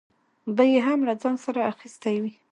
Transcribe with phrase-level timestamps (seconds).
[0.55, 2.31] به یې هم له ځان سره اخیستې وه.